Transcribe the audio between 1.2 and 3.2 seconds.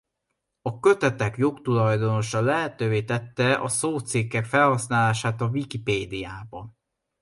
jogtulajdonosa lehetővé